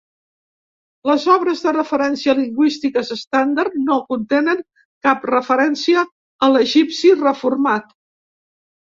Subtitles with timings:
[1.09, 4.67] Les obres de referència lingüístiques estàndard no contenen
[5.09, 7.99] cap referència a "l'egipci reformat".